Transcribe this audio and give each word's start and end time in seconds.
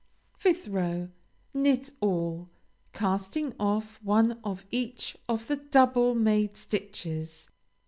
5th 0.39 0.65
row 0.73 1.09
Knit 1.53 1.91
all; 2.01 2.49
casting 2.91 3.53
off 3.59 4.01
one 4.01 4.39
of 4.43 4.65
each 4.71 5.15
of 5.29 5.45
the 5.45 5.57
double 5.57 6.15
made 6.15 6.57
stitches. 6.57 7.51